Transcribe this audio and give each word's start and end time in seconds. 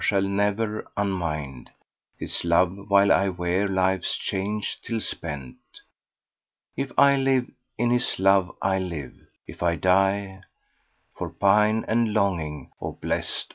shall 0.01 0.23
ne'er 0.23 0.83
unmind 0.97 1.69
* 1.93 2.17
His 2.17 2.43
love, 2.43 2.89
while 2.89 3.11
I 3.11 3.29
wear 3.29 3.67
life's 3.67 4.17
chains 4.17 4.75
till 4.81 4.99
spent: 4.99 5.57
If 6.75 6.91
I 6.97 7.17
live, 7.17 7.51
in 7.77 7.91
his 7.91 8.17
love 8.17 8.51
I'll 8.63 8.81
live; 8.81 9.13
if 9.45 9.61
I 9.61 9.75
die 9.75 10.41
* 10.77 11.13
For 11.15 11.29
pine 11.29 11.85
and 11.87 12.15
longing, 12.15 12.71
'O 12.81 12.93
blest!' 12.93 13.49